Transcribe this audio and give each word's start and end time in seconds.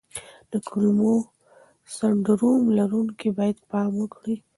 د 0.51 0.53
کولمو 0.67 1.13
سنډروم 1.95 2.63
لرونکي 2.77 3.29
باید 3.37 3.57
پام 3.71 3.91
وکړي. 3.97 4.35